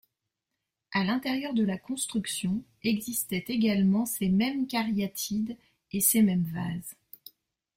À 0.93 1.03
l'intérieur 1.03 1.53
de 1.53 1.61
la 1.63 1.77
construction, 1.77 2.63
existaient 2.83 3.45
également 3.49 4.07
ces 4.07 4.29
mêmes 4.29 4.65
caryatides 4.65 5.55
et 5.91 5.99
ces 6.01 6.23
mêmes 6.23 6.49
vases. 6.51 6.95